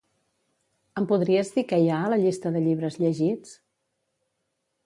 Em 1.01 1.05
podries 1.11 1.51
dir 1.57 1.65
què 1.73 1.79
hi 1.83 1.91
ha 1.97 2.01
a 2.05 2.09
la 2.15 2.19
llista 2.25 2.55
de 2.57 2.65
llibres 2.69 3.01
llegits? 3.05 3.53